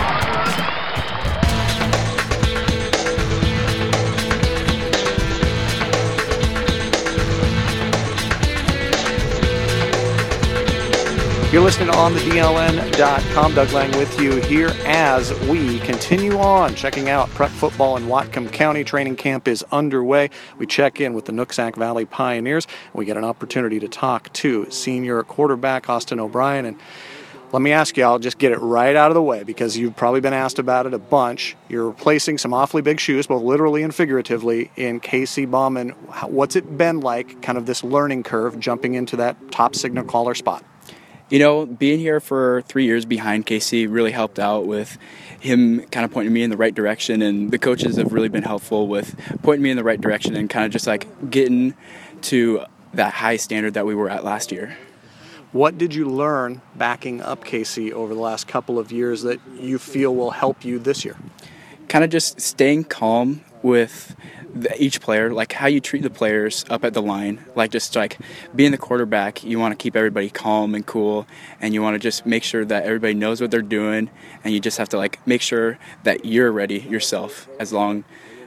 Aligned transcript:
You're 11.53 11.61
listening 11.61 11.91
on 11.91 12.15
the 12.15 12.21
DLN.com. 12.21 13.55
Doug 13.55 13.73
Lang 13.73 13.91
with 13.99 14.19
you 14.19 14.37
here 14.37 14.71
as 14.87 15.39
we 15.41 15.81
continue 15.81 16.39
on 16.39 16.75
checking 16.75 17.11
out 17.11 17.29
prep 17.29 17.51
football 17.51 17.99
in 17.99 18.05
Whatcom 18.05 18.51
County. 18.51 18.85
Training 18.85 19.17
camp 19.17 19.47
is 19.47 19.63
underway. 19.71 20.31
We 20.57 20.67
check 20.67 20.99
in 20.99 21.13
with 21.13 21.27
the 21.27 21.33
Nooksack 21.33 21.77
Valley 21.77 22.07
Pioneers. 22.07 22.67
We 22.95 23.05
get 23.05 23.19
an 23.19 23.25
opportunity 23.25 23.79
to 23.81 23.87
talk 23.87 24.33
to 24.33 24.71
senior 24.71 25.23
quarterback 25.25 25.91
Austin 25.91 26.21
O'Brien. 26.21 26.65
And 26.65 26.81
let 27.53 27.61
me 27.61 27.71
ask 27.71 27.99
you, 27.99 28.05
I'll 28.05 28.19
just 28.19 28.39
get 28.39 28.53
it 28.53 28.59
right 28.61 28.97
out 28.97 29.11
of 29.11 29.15
the 29.15 29.23
way 29.23 29.43
because 29.43 29.77
you've 29.77 29.95
probably 29.95 30.23
been 30.23 30.33
asked 30.33 30.59
about 30.59 30.87
it 30.87 30.95
a 30.95 30.99
bunch. 30.99 31.55
You're 31.69 31.89
replacing 31.89 32.39
some 32.39 32.55
awfully 32.55 32.81
big 32.81 32.99
shoes, 32.99 33.27
both 33.27 33.43
literally 33.43 33.83
and 33.83 33.95
figuratively, 33.95 34.71
in 34.77 35.01
Casey 35.01 35.45
Bauman. 35.45 35.91
What's 36.25 36.57
it 36.57 36.79
been 36.79 37.01
like, 37.01 37.43
kind 37.43 37.59
of 37.59 37.67
this 37.67 37.85
learning 37.85 38.23
curve, 38.23 38.59
jumping 38.59 38.95
into 38.95 39.17
that 39.17 39.37
top 39.53 39.75
signal 39.75 40.05
caller 40.05 40.35
spot? 40.35 40.65
You 41.33 41.39
know, 41.39 41.65
being 41.65 41.99
here 41.99 42.21
for 42.21 42.61
three 42.69 42.85
years 42.85 43.07
behind 43.07 43.47
Casey 43.47 43.87
really 43.87 44.11
helped 44.11 44.39
out 44.39 44.67
with 44.67 44.99
him 45.41 45.81
kind 45.87 46.05
of 46.05 46.11
pointing 46.11 46.31
me 46.31 46.43
in 46.43 46.51
the 46.51 46.59
right 46.59 46.75
direction, 46.75 47.23
and 47.23 47.51
the 47.51 47.59
coaches 47.59 47.97
have 47.97 48.13
really 48.13 48.29
been 48.29 48.43
helpful 48.43 48.87
with 48.87 49.19
pointing 49.43 49.63
me 49.63 49.71
in 49.71 49.79
the 49.79 49.83
right 49.83 49.99
direction 49.99 50.37
and 50.37 50.51
kind 50.51 50.67
of 50.67 50.73
just 50.73 50.87
like 50.87 51.31
getting 51.31 51.73
to 52.21 52.67
that 52.93 53.15
high 53.15 53.39
standard 53.39 53.73
that 53.73 53.87
we 53.87 53.95
were 53.95 54.11
at 54.11 54.25
last 54.25 54.53
year. 54.53 54.77
What 55.53 55.79
did 55.79 55.95
you 55.95 56.05
learn 56.05 56.61
backing 56.77 57.23
up 57.23 57.47
Casey 57.47 57.95
over 57.95 58.13
the 58.13 58.21
last 58.21 58.47
couple 58.47 58.79
of 58.79 58.93
years 58.93 59.23
that 59.23 59.41
you 59.59 59.79
feel 59.79 60.15
will 60.15 60.33
help 60.33 60.67
you 60.67 60.79
this 60.79 61.03
year? 61.03 61.17
Kind 61.89 62.05
of 62.05 62.11
just 62.11 62.43
staying 62.43 62.85
calm 62.85 63.41
with 63.63 64.17
the, 64.55 64.83
each 64.83 65.01
player, 65.01 65.33
like 65.33 65.53
how 65.53 65.67
you 65.67 65.81
treat 65.81 66.03
the 66.03 66.11
players 66.11 66.65
up 66.69 66.85
at 66.85 66.95
the 66.95 67.03
line, 67.03 67.45
like 67.55 67.71
just 67.71 67.97
like 67.97 68.19
being 68.55 68.71
the 68.71 68.79
quarterback, 68.79 69.43
you 69.43 69.59
want 69.59 69.73
to 69.73 69.83
keep 69.83 69.97
everybody 69.97 70.29
calm 70.29 70.75
and 70.75 70.87
cool, 70.87 71.27
and 71.61 71.75
you 71.75 71.83
want 71.83 71.95
to 71.95 71.99
just 71.99 72.27
make 72.27 72.45
sure 72.45 72.65
that 72.65 72.85
everybody 72.85 73.15
knows 73.15 73.41
what 73.41 73.51
they're 73.51 73.63
doing, 73.63 74.11
and 74.45 74.53
you 74.53 74.61
just 74.61 74.79
have 74.79 74.89
to 74.91 74.99
like 74.99 75.25
make 75.27 75.41
sure 75.41 75.79
that 76.05 76.25
you're 76.25 76.53
ready 76.53 76.81
yourself 76.81 77.49
as 77.59 77.73
long, 77.73 78.05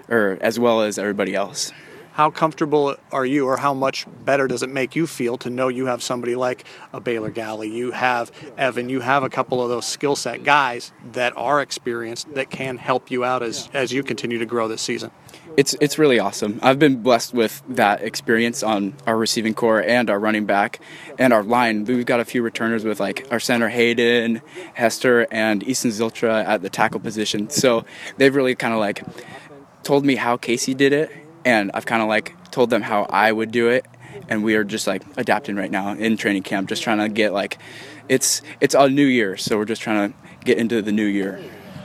or 0.08 0.38
as 0.42 0.60
well 0.60 0.82
as 0.82 0.98
everybody 1.00 1.34
else. 1.34 1.72
How 2.16 2.32
comfortable 2.32 2.96
are 3.12 3.26
you, 3.26 3.46
or 3.46 3.58
how 3.58 3.74
much 3.74 4.06
better 4.24 4.48
does 4.48 4.64
it 4.64 4.70
make 4.70 4.96
you 4.96 5.06
feel 5.06 5.38
to 5.40 5.50
know 5.50 5.68
you 5.68 5.88
have 5.88 6.02
somebody 6.02 6.36
like 6.36 6.64
a 6.94 7.02
Baylor 7.02 7.30
Galley, 7.30 7.70
you 7.70 7.92
have 7.92 8.32
Evan, 8.58 8.88
you 8.88 9.02
have 9.02 9.24
a 9.24 9.30
couple 9.30 9.62
of 9.62 9.68
those 9.68 9.86
skill 9.86 10.16
set 10.16 10.46
guys 10.46 10.94
that 11.12 11.36
are 11.36 11.62
experienced 11.62 12.34
that 12.34 12.50
can 12.50 12.78
help 12.78 13.12
you 13.12 13.26
out 13.26 13.44
as, 13.44 13.70
as 13.74 13.92
you 13.92 14.02
continue 14.02 14.40
to 14.40 14.46
grow 14.46 14.70
this 14.70 14.82
season? 14.82 15.12
it's 15.58 15.76
it's 15.80 15.98
really 15.98 16.20
awesome. 16.20 16.60
I've 16.62 16.80
been 16.80 17.02
blessed 17.02 17.34
with 17.34 17.64
that 17.70 18.02
experience 18.02 18.64
on 18.64 18.94
our 19.06 19.18
receiving 19.18 19.54
corps 19.54 19.82
and 19.82 20.10
our 20.10 20.20
running 20.20 20.46
back 20.46 20.80
and 21.18 21.34
our 21.34 21.44
line. 21.44 21.86
We've 21.86 22.06
got 22.06 22.20
a 22.20 22.26
few 22.26 22.42
returners 22.42 22.84
with 22.84 23.00
like 23.00 23.28
our 23.32 23.40
center 23.40 23.70
Hayden, 23.70 24.42
Hester, 24.74 25.28
and 25.32 25.64
Easton 25.64 25.92
Zylstra 25.92 26.46
at 26.46 26.62
the 26.62 26.70
tackle 26.70 27.00
position. 27.00 27.50
So 27.50 27.86
they've 28.18 28.36
really 28.36 28.56
kind 28.56 28.74
of 28.74 28.80
like 28.80 29.04
told 29.84 30.06
me 30.06 30.16
how 30.16 30.36
Casey 30.38 30.74
did 30.74 30.94
it, 30.94 31.12
and 31.46 31.72
I've 31.74 31.86
kind 31.86 32.02
of 32.02 32.10
like 32.10 32.36
told 32.52 32.70
them 32.70 32.82
how 32.82 33.04
I 33.04 33.32
would 33.32 33.52
do 33.52 33.70
it, 33.70 33.86
and 34.28 34.44
we 34.44 34.56
are 34.56 34.64
just 34.64 34.88
like 34.88 35.04
adapting 35.16 35.56
right 35.56 35.72
now 35.72 35.94
in 35.94 36.18
training 36.18 36.44
camp, 36.44 36.68
just 36.68 36.84
trying 36.84 36.98
to 36.98 37.08
get 37.08 37.32
like 37.32 37.58
it's 38.10 38.42
it's 38.60 38.76
a 38.76 38.90
new 38.90 39.06
year, 39.06 39.38
so 39.38 39.58
we're 39.58 39.66
just 39.66 39.82
trying 39.82 40.12
to 40.12 40.18
get 40.44 40.58
into 40.58 40.82
the 40.82 40.92
new 40.92 41.06
year. 41.06 41.40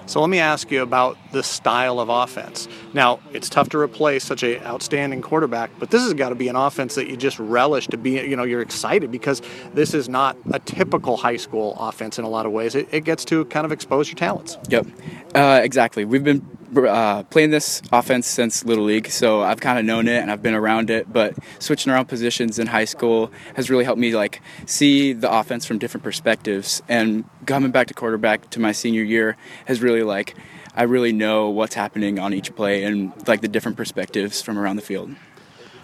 So 0.06 0.20
let 0.20 0.28
me 0.28 0.40
ask 0.40 0.72
you 0.72 0.82
about 0.82 1.16
the 1.30 1.44
style 1.44 2.00
of 2.00 2.08
offense. 2.08 2.66
Now, 2.92 3.20
it's 3.32 3.48
tough 3.48 3.68
to 3.68 3.78
replace 3.78 4.24
such 4.24 4.42
an 4.42 4.60
outstanding 4.64 5.22
quarterback, 5.22 5.70
but 5.78 5.92
this 5.92 6.02
has 6.02 6.14
got 6.14 6.30
to 6.30 6.34
be 6.34 6.48
an 6.48 6.56
offense 6.56 6.96
that 6.96 7.08
you 7.08 7.16
just 7.16 7.38
relish 7.38 7.86
to 7.86 7.96
be, 7.96 8.14
you 8.14 8.34
know, 8.34 8.42
you're 8.42 8.60
excited 8.60 9.12
because 9.12 9.40
this 9.72 9.94
is 9.94 10.08
not 10.08 10.36
a 10.50 10.58
typical 10.58 11.16
high 11.16 11.36
school 11.36 11.76
offense 11.78 12.18
in 12.18 12.24
a 12.24 12.28
lot 12.28 12.44
of 12.44 12.50
ways. 12.50 12.74
It, 12.74 12.88
it 12.90 13.04
gets 13.04 13.24
to 13.26 13.44
kind 13.44 13.64
of 13.64 13.70
expose 13.70 14.08
your 14.08 14.16
talents. 14.16 14.58
Yep, 14.68 14.88
uh, 15.36 15.60
exactly. 15.62 16.04
We've 16.04 16.24
been 16.24 16.44
uh, 16.76 17.22
playing 17.24 17.50
this 17.50 17.82
offense 17.92 18.26
since 18.26 18.64
Little 18.64 18.84
League, 18.84 19.08
so 19.08 19.42
I've 19.42 19.60
kind 19.60 19.78
of 19.78 19.84
known 19.84 20.08
it 20.08 20.20
and 20.20 20.30
I've 20.30 20.42
been 20.42 20.54
around 20.54 20.90
it. 20.90 21.12
But 21.12 21.34
switching 21.58 21.92
around 21.92 22.06
positions 22.06 22.58
in 22.58 22.68
high 22.68 22.84
school 22.84 23.30
has 23.54 23.70
really 23.70 23.84
helped 23.84 24.00
me 24.00 24.14
like 24.14 24.40
see 24.66 25.12
the 25.12 25.30
offense 25.30 25.64
from 25.64 25.78
different 25.78 26.04
perspectives. 26.04 26.82
And 26.88 27.24
coming 27.46 27.70
back 27.70 27.86
to 27.88 27.94
quarterback 27.94 28.50
to 28.50 28.60
my 28.60 28.72
senior 28.72 29.02
year 29.02 29.36
has 29.66 29.82
really 29.82 30.02
like 30.02 30.34
I 30.74 30.84
really 30.84 31.12
know 31.12 31.48
what's 31.50 31.74
happening 31.74 32.18
on 32.18 32.32
each 32.32 32.54
play 32.54 32.84
and 32.84 33.12
like 33.26 33.40
the 33.40 33.48
different 33.48 33.76
perspectives 33.76 34.40
from 34.40 34.58
around 34.58 34.76
the 34.76 34.82
field. 34.82 35.14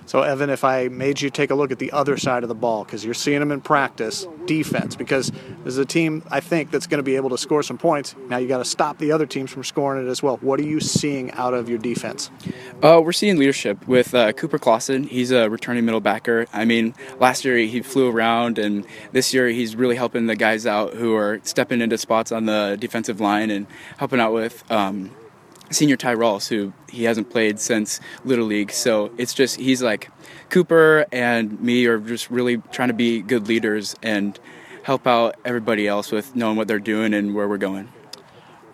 So, 0.06 0.22
Evan, 0.22 0.50
if 0.50 0.62
I 0.62 0.86
made 0.86 1.20
you 1.20 1.30
take 1.30 1.50
a 1.50 1.54
look 1.56 1.72
at 1.72 1.80
the 1.80 1.90
other 1.90 2.16
side 2.16 2.44
of 2.44 2.48
the 2.48 2.54
ball, 2.54 2.84
because 2.84 3.04
you're 3.04 3.12
seeing 3.12 3.40
them 3.40 3.50
in 3.50 3.60
practice, 3.60 4.26
defense, 4.46 4.94
because 4.94 5.30
this 5.30 5.74
is 5.74 5.78
a 5.78 5.84
team, 5.84 6.22
I 6.30 6.38
think, 6.38 6.70
that's 6.70 6.86
going 6.86 6.98
to 6.98 7.02
be 7.02 7.16
able 7.16 7.30
to 7.30 7.38
score 7.38 7.62
some 7.64 7.76
points. 7.76 8.14
Now 8.28 8.38
you 8.38 8.46
got 8.46 8.58
to 8.58 8.64
stop 8.64 8.98
the 8.98 9.10
other 9.10 9.26
teams 9.26 9.50
from 9.50 9.64
scoring 9.64 10.06
it 10.06 10.08
as 10.08 10.22
well. 10.22 10.36
What 10.36 10.60
are 10.60 10.64
you 10.64 10.78
seeing 10.78 11.32
out 11.32 11.54
of 11.54 11.68
your 11.68 11.78
defense? 11.78 12.30
Uh, 12.82 13.00
we're 13.02 13.12
seeing 13.12 13.36
leadership 13.36 13.88
with 13.88 14.14
uh, 14.14 14.32
Cooper 14.32 14.58
Clausen. 14.58 15.04
He's 15.04 15.32
a 15.32 15.50
returning 15.50 15.84
middle 15.84 16.00
backer. 16.00 16.46
I 16.52 16.64
mean, 16.64 16.94
last 17.18 17.44
year 17.44 17.56
he 17.58 17.82
flew 17.82 18.08
around, 18.08 18.58
and 18.58 18.86
this 19.10 19.34
year 19.34 19.48
he's 19.48 19.74
really 19.74 19.96
helping 19.96 20.26
the 20.26 20.36
guys 20.36 20.66
out 20.66 20.94
who 20.94 21.16
are 21.16 21.40
stepping 21.42 21.80
into 21.80 21.98
spots 21.98 22.30
on 22.30 22.46
the 22.46 22.76
defensive 22.78 23.20
line 23.20 23.50
and 23.50 23.66
helping 23.96 24.20
out 24.20 24.32
with. 24.32 24.62
Um, 24.70 25.10
senior 25.70 25.96
Ty 25.96 26.14
Rawls, 26.14 26.48
who 26.48 26.72
he 26.88 27.04
hasn't 27.04 27.30
played 27.30 27.58
since 27.58 28.00
Little 28.24 28.46
League. 28.46 28.70
So 28.70 29.12
it's 29.18 29.34
just 29.34 29.58
he's 29.58 29.82
like 29.82 30.10
Cooper 30.50 31.06
and 31.12 31.60
me 31.60 31.86
are 31.86 31.98
just 31.98 32.30
really 32.30 32.58
trying 32.72 32.88
to 32.88 32.94
be 32.94 33.22
good 33.22 33.48
leaders 33.48 33.94
and 34.02 34.38
help 34.82 35.06
out 35.06 35.36
everybody 35.44 35.88
else 35.88 36.12
with 36.12 36.36
knowing 36.36 36.56
what 36.56 36.68
they're 36.68 36.78
doing 36.78 37.12
and 37.12 37.34
where 37.34 37.48
we're 37.48 37.58
going 37.58 37.88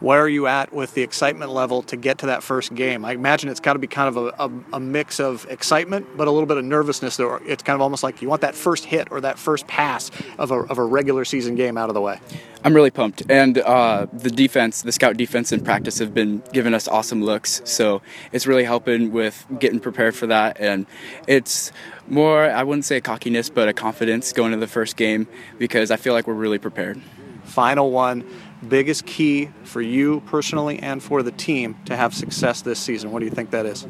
where 0.02 0.20
are 0.20 0.28
you 0.28 0.48
at 0.48 0.72
with 0.72 0.94
the 0.94 1.02
excitement 1.02 1.52
level 1.52 1.82
to 1.84 1.96
get 1.96 2.18
to 2.18 2.26
that 2.26 2.42
first 2.42 2.74
game? 2.74 3.04
I 3.04 3.12
imagine 3.12 3.48
it's 3.48 3.60
got 3.60 3.74
to 3.74 3.78
be 3.78 3.86
kind 3.86 4.08
of 4.08 4.16
a, 4.16 4.44
a, 4.44 4.76
a, 4.76 4.80
mix 4.80 5.20
of 5.20 5.46
excitement, 5.48 6.16
but 6.16 6.26
a 6.26 6.30
little 6.30 6.46
bit 6.46 6.56
of 6.56 6.64
nervousness. 6.64 7.16
Though 7.16 7.36
it's 7.36 7.62
kind 7.62 7.76
of 7.76 7.80
almost 7.80 8.02
like 8.02 8.20
you 8.20 8.28
want 8.28 8.40
that 8.40 8.56
first 8.56 8.84
hit 8.84 9.12
or 9.12 9.20
that 9.20 9.38
first 9.38 9.66
pass 9.68 10.10
of 10.38 10.50
a, 10.50 10.56
of 10.56 10.78
a 10.78 10.84
regular 10.84 11.24
season 11.24 11.54
game 11.54 11.78
out 11.78 11.88
of 11.88 11.94
the 11.94 12.00
way. 12.00 12.18
I'm 12.64 12.74
really 12.74 12.90
pumped, 12.90 13.24
and 13.28 13.58
uh, 13.58 14.06
the 14.12 14.30
defense, 14.30 14.82
the 14.82 14.92
scout 14.92 15.16
defense 15.16 15.50
in 15.50 15.64
practice, 15.64 15.98
have 15.98 16.14
been 16.14 16.42
giving 16.52 16.74
us 16.74 16.86
awesome 16.86 17.22
looks. 17.22 17.60
So 17.64 18.02
it's 18.30 18.46
really 18.46 18.62
helping 18.64 19.10
with 19.10 19.44
getting 19.58 19.80
prepared 19.80 20.14
for 20.14 20.28
that, 20.28 20.60
and 20.60 20.86
it's 21.26 21.72
more 22.06 22.44
I 22.44 22.62
wouldn't 22.62 22.84
say 22.84 22.98
a 22.98 23.00
cockiness, 23.00 23.50
but 23.50 23.68
a 23.68 23.72
confidence 23.72 24.32
going 24.32 24.52
into 24.52 24.64
the 24.64 24.70
first 24.70 24.96
game 24.96 25.26
because 25.58 25.90
I 25.90 25.96
feel 25.96 26.12
like 26.12 26.26
we're 26.26 26.34
really 26.34 26.58
prepared. 26.58 27.00
Final 27.44 27.90
one 27.90 28.24
biggest 28.68 29.06
key 29.06 29.50
for 29.64 29.82
you 29.82 30.20
personally 30.26 30.78
and 30.78 31.02
for 31.02 31.22
the 31.22 31.32
team 31.32 31.76
to 31.86 31.96
have 31.96 32.14
success 32.14 32.62
this 32.62 32.78
season? 32.78 33.10
What 33.10 33.20
do 33.20 33.24
you 33.24 33.30
think 33.30 33.50
that 33.50 33.66
is? 33.66 33.86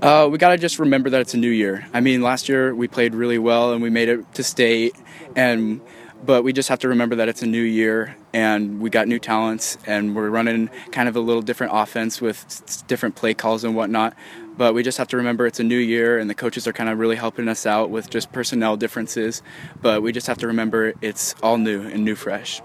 Uh, 0.00 0.28
we 0.30 0.38
got 0.38 0.50
to 0.50 0.58
just 0.58 0.78
remember 0.78 1.10
that 1.10 1.20
it's 1.20 1.34
a 1.34 1.38
new 1.38 1.50
year. 1.50 1.86
I 1.92 2.00
mean, 2.00 2.22
last 2.22 2.48
year 2.48 2.74
we 2.74 2.88
played 2.88 3.14
really 3.14 3.38
well 3.38 3.72
and 3.72 3.82
we 3.82 3.90
made 3.90 4.08
it 4.08 4.34
to 4.34 4.42
state, 4.42 4.94
and 5.36 5.80
but 6.24 6.44
we 6.44 6.52
just 6.52 6.68
have 6.68 6.78
to 6.80 6.88
remember 6.88 7.16
that 7.16 7.28
it's 7.28 7.42
a 7.42 7.46
new 7.46 7.62
year 7.62 8.16
and 8.32 8.80
we 8.80 8.90
got 8.90 9.08
new 9.08 9.18
talents 9.18 9.76
and 9.86 10.14
we're 10.14 10.30
running 10.30 10.70
kind 10.90 11.08
of 11.08 11.16
a 11.16 11.20
little 11.20 11.42
different 11.42 11.72
offense 11.74 12.20
with 12.20 12.84
different 12.86 13.14
play 13.14 13.34
calls 13.34 13.64
and 13.64 13.74
whatnot. 13.74 14.14
But 14.56 14.74
we 14.74 14.82
just 14.82 14.98
have 14.98 15.08
to 15.08 15.16
remember 15.16 15.46
it's 15.46 15.60
a 15.60 15.64
new 15.64 15.78
year 15.78 16.18
and 16.18 16.28
the 16.28 16.34
coaches 16.34 16.66
are 16.66 16.72
kind 16.72 16.90
of 16.90 16.98
really 16.98 17.16
helping 17.16 17.48
us 17.48 17.66
out 17.66 17.90
with 17.90 18.10
just 18.10 18.32
personnel 18.32 18.76
differences. 18.76 19.42
But 19.80 20.02
we 20.02 20.12
just 20.12 20.26
have 20.26 20.38
to 20.38 20.46
remember 20.46 20.92
it's 21.00 21.34
all 21.42 21.58
new 21.58 21.82
and 21.82 22.04
new 22.04 22.14
fresh. 22.14 22.62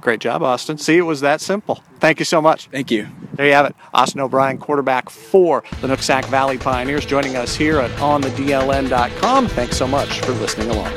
Great 0.00 0.20
job, 0.20 0.42
Austin. 0.42 0.78
See, 0.78 0.96
it 0.96 1.02
was 1.02 1.20
that 1.22 1.40
simple. 1.40 1.82
Thank 1.98 2.20
you 2.20 2.24
so 2.24 2.40
much. 2.40 2.68
Thank 2.68 2.90
you. 2.92 3.08
There 3.32 3.46
you 3.46 3.52
have 3.54 3.66
it. 3.66 3.74
Austin 3.92 4.20
O'Brien, 4.20 4.56
quarterback 4.56 5.10
for 5.10 5.64
the 5.80 5.88
Nooksack 5.88 6.26
Valley 6.26 6.58
Pioneers, 6.58 7.04
joining 7.04 7.34
us 7.34 7.56
here 7.56 7.80
at 7.80 7.90
OnTheDLN.com. 7.98 9.48
Thanks 9.48 9.76
so 9.76 9.86
much 9.88 10.20
for 10.20 10.32
listening 10.32 10.70
along. 10.70 10.92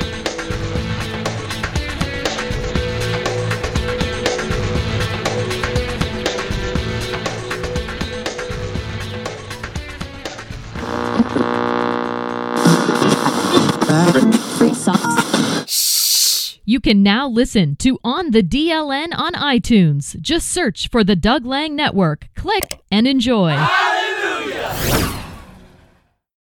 You 16.79 16.93
can 16.93 17.03
now 17.03 17.27
listen 17.27 17.75
to 17.79 17.99
On 18.05 18.31
the 18.31 18.41
DLN 18.41 19.09
on 19.13 19.33
iTunes. 19.33 20.17
Just 20.21 20.47
search 20.47 20.87
for 20.87 21.03
the 21.03 21.13
Doug 21.13 21.45
Lang 21.45 21.75
Network. 21.75 22.29
Click 22.35 22.81
and 22.89 23.05
enjoy. 23.05 23.57